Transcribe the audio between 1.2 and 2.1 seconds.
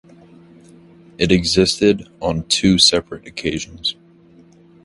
existed